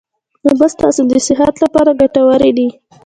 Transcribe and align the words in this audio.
اوبه 0.47 0.67
ستاسو 0.75 1.01
د 1.11 1.13
صحت 1.27 1.55
لپاره 1.63 1.97
ګټوري 2.01 2.51
دي 2.57 2.69